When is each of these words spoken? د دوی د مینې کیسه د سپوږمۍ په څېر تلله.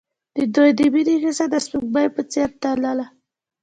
د 0.35 0.37
دوی 0.55 0.69
د 0.77 0.79
مینې 0.93 1.15
کیسه 1.23 1.45
د 1.53 1.55
سپوږمۍ 1.65 2.07
په 2.15 2.21
څېر 2.31 2.49
تلله. 2.61 3.05